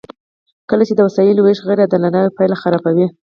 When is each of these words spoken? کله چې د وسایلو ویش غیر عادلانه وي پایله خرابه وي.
کله 0.69 0.83
چې 0.87 0.93
د 0.95 0.99
وسایلو 1.07 1.41
ویش 1.43 1.59
غیر 1.67 1.79
عادلانه 1.83 2.19
وي 2.21 2.31
پایله 2.37 2.55
خرابه 2.61 2.91
وي. 2.95 3.07